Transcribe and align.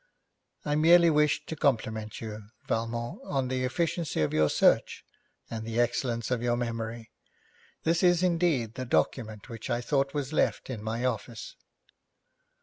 'I 0.65 0.77
merely 0.77 1.09
wished 1.11 1.45
to 1.47 1.55
compliment 1.55 2.21
you, 2.21 2.45
Valmont, 2.67 3.21
on 3.23 3.49
the 3.49 3.63
efficiency 3.63 4.21
of 4.21 4.33
your 4.33 4.49
search, 4.49 5.03
and 5.47 5.63
the 5.63 5.79
excellence 5.79 6.31
of 6.31 6.41
your 6.41 6.57
memory. 6.57 7.11
This 7.83 8.01
is 8.01 8.23
indeed 8.23 8.73
the 8.73 8.85
document 8.85 9.47
which 9.47 9.69
I 9.69 9.79
thought 9.79 10.15
was 10.15 10.33
left 10.33 10.71
in 10.71 10.81
my 10.81 11.05
office.' 11.05 11.55